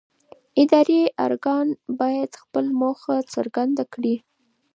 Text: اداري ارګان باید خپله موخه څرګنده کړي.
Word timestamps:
اداري 0.63 1.01
ارګان 1.25 1.67
باید 1.99 2.31
خپله 2.41 2.71
موخه 2.81 3.15
څرګنده 3.33 3.83
کړي. 3.93 4.15